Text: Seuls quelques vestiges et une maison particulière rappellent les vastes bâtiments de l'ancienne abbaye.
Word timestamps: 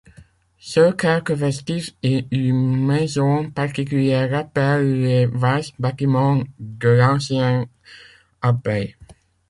Seuls 0.57 0.95
quelques 0.97 1.29
vestiges 1.29 1.93
et 2.01 2.25
une 2.31 2.87
maison 2.87 3.51
particulière 3.51 4.31
rappellent 4.31 5.03
les 5.03 5.27
vastes 5.27 5.75
bâtiments 5.77 6.41
de 6.57 6.89
l'ancienne 6.89 7.67
abbaye. 8.41 8.95